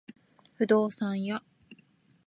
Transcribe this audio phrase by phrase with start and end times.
[0.57, 1.43] 不動産屋